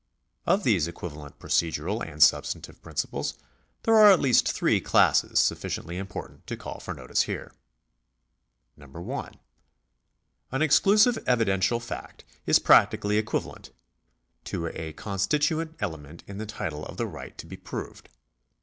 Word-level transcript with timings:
Of 0.47 0.63
these 0.63 0.87
equivalent 0.87 1.37
procedural 1.37 2.03
and 2.03 2.23
substantive 2.23 2.81
principles 2.81 3.35
there 3.83 3.95
are 3.95 4.11
at 4.11 4.19
least 4.19 4.51
three 4.51 4.81
classes 4.81 5.37
sufficiently 5.37 5.95
important 5.97 6.47
to 6.47 6.57
call 6.57 6.79
for 6.79 6.95
notice 6.95 7.21
here. 7.29 7.53
1. 8.77 9.33
An 10.51 10.61
exclusive 10.63 11.19
evidential 11.27 11.79
fact 11.79 12.23
is 12.47 12.57
practically 12.57 13.17
equivalent 13.19 13.69
to 14.45 14.65
a 14.69 14.93
constituent 14.93 15.75
element 15.79 16.23
in 16.25 16.39
the 16.39 16.47
title 16.47 16.83
of 16.83 16.97
the 16.97 17.05
right 17.05 17.37
to 17.37 17.45
be 17.45 17.55
proved. 17.55 18.09